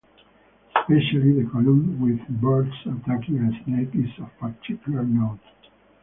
Especially 0.75 1.31
the 1.43 1.47
column 1.51 2.01
with 2.01 2.41
birds 2.41 2.73
attacking 2.87 3.37
a 3.37 3.63
snake 3.63 3.93
is 3.93 4.09
of 4.17 4.35
particular 4.39 5.03
note. 5.03 5.37